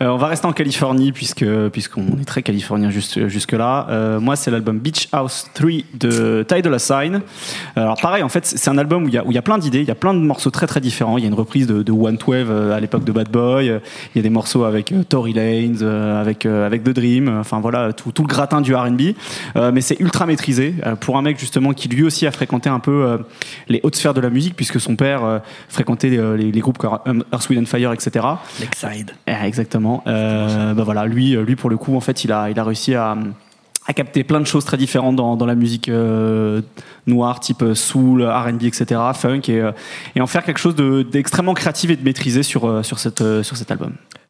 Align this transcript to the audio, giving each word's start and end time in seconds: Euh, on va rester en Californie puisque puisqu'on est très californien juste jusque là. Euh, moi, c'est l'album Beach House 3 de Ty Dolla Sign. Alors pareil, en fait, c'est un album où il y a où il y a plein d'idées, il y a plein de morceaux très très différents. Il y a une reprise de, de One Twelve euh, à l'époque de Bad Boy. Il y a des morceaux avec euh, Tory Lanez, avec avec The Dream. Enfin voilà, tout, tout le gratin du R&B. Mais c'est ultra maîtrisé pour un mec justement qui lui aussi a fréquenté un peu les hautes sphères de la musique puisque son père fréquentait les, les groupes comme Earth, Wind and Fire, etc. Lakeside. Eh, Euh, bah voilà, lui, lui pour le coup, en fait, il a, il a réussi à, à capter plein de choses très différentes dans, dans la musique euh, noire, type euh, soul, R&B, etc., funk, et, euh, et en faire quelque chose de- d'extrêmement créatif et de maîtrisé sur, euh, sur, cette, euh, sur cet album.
Euh, 0.00 0.06
on 0.06 0.16
va 0.16 0.28
rester 0.28 0.46
en 0.46 0.52
Californie 0.52 1.10
puisque 1.10 1.44
puisqu'on 1.70 2.20
est 2.20 2.24
très 2.24 2.42
californien 2.42 2.90
juste 2.90 3.26
jusque 3.26 3.52
là. 3.52 3.86
Euh, 3.90 4.20
moi, 4.20 4.36
c'est 4.36 4.50
l'album 4.50 4.78
Beach 4.78 5.08
House 5.10 5.50
3 5.54 5.70
de 5.94 6.44
Ty 6.46 6.62
Dolla 6.62 6.78
Sign. 6.78 7.20
Alors 7.74 8.00
pareil, 8.00 8.22
en 8.22 8.28
fait, 8.28 8.46
c'est 8.46 8.70
un 8.70 8.78
album 8.78 9.04
où 9.04 9.08
il 9.08 9.14
y 9.14 9.18
a 9.18 9.24
où 9.24 9.32
il 9.32 9.34
y 9.34 9.38
a 9.38 9.42
plein 9.42 9.58
d'idées, 9.58 9.80
il 9.80 9.88
y 9.88 9.90
a 9.90 9.96
plein 9.96 10.14
de 10.14 10.20
morceaux 10.20 10.50
très 10.50 10.68
très 10.68 10.80
différents. 10.80 11.18
Il 11.18 11.22
y 11.22 11.24
a 11.24 11.28
une 11.28 11.34
reprise 11.34 11.66
de, 11.66 11.82
de 11.82 11.92
One 11.92 12.16
Twelve 12.16 12.50
euh, 12.50 12.76
à 12.76 12.80
l'époque 12.80 13.04
de 13.04 13.10
Bad 13.10 13.28
Boy. 13.28 13.66
Il 13.66 14.16
y 14.16 14.18
a 14.20 14.22
des 14.22 14.30
morceaux 14.30 14.64
avec 14.64 14.92
euh, 14.92 15.02
Tory 15.02 15.32
Lanez, 15.32 15.82
avec 15.82 16.46
avec 16.46 16.84
The 16.84 16.90
Dream. 16.90 17.38
Enfin 17.40 17.58
voilà, 17.58 17.92
tout, 17.92 18.12
tout 18.12 18.22
le 18.22 18.28
gratin 18.28 18.60
du 18.60 18.74
R&B. 18.74 19.00
Mais 19.72 19.80
c'est 19.80 19.98
ultra 20.00 20.26
maîtrisé 20.26 20.74
pour 21.00 21.16
un 21.18 21.22
mec 21.22 21.38
justement 21.38 21.72
qui 21.72 21.88
lui 21.88 22.04
aussi 22.04 22.26
a 22.26 22.30
fréquenté 22.30 22.68
un 22.68 22.78
peu 22.78 23.18
les 23.68 23.80
hautes 23.82 23.96
sphères 23.96 24.14
de 24.14 24.20
la 24.20 24.30
musique 24.30 24.54
puisque 24.54 24.80
son 24.80 24.96
père 24.96 25.40
fréquentait 25.68 26.10
les, 26.10 26.52
les 26.52 26.60
groupes 26.60 26.78
comme 26.78 27.24
Earth, 27.32 27.48
Wind 27.48 27.62
and 27.62 27.66
Fire, 27.66 27.92
etc. 27.92 28.24
Lakeside. 28.60 29.12
Eh, 29.26 29.32
Euh, 30.06 30.74
bah 30.74 30.82
voilà, 30.84 31.06
lui, 31.06 31.32
lui 31.36 31.56
pour 31.56 31.70
le 31.70 31.76
coup, 31.76 31.96
en 31.96 32.00
fait, 32.00 32.24
il 32.24 32.32
a, 32.32 32.50
il 32.50 32.58
a 32.58 32.64
réussi 32.64 32.94
à, 32.94 33.16
à 33.86 33.92
capter 33.92 34.22
plein 34.24 34.40
de 34.40 34.46
choses 34.46 34.64
très 34.64 34.76
différentes 34.76 35.16
dans, 35.16 35.36
dans 35.36 35.46
la 35.46 35.54
musique 35.54 35.88
euh, 35.88 36.60
noire, 37.06 37.40
type 37.40 37.62
euh, 37.62 37.74
soul, 37.74 38.22
R&B, 38.22 38.64
etc., 38.64 39.00
funk, 39.14 39.42
et, 39.48 39.60
euh, 39.60 39.72
et 40.14 40.20
en 40.20 40.26
faire 40.26 40.44
quelque 40.44 40.60
chose 40.60 40.74
de- 40.74 41.02
d'extrêmement 41.02 41.54
créatif 41.54 41.90
et 41.90 41.96
de 41.96 42.04
maîtrisé 42.04 42.42
sur, 42.42 42.66
euh, 42.66 42.82
sur, 42.82 42.98
cette, 42.98 43.22
euh, 43.22 43.42
sur 43.42 43.56
cet 43.56 43.70
album. 43.70 43.92